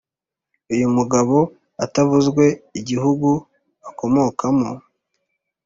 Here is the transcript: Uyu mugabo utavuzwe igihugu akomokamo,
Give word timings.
Uyu 0.73 0.87
mugabo 0.97 1.37
utavuzwe 1.85 2.45
igihugu 2.79 3.29
akomokamo, 3.89 4.71